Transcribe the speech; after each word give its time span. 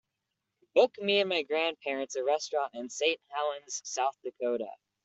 book 0.73 0.95
me 0.99 1.19
and 1.19 1.29
my 1.29 1.43
grandparents 1.43 2.15
a 2.15 2.23
restaurant 2.23 2.73
in 2.73 2.89
Saint 2.89 3.19
Helens 3.27 3.83
South 3.85 4.15
Dakota 4.23 4.71